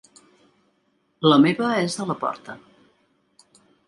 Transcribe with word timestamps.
La 1.31 1.37
meva 1.43 1.67
és 1.81 1.97
a 2.05 2.07
la 2.13 2.15
porta. 2.23 2.57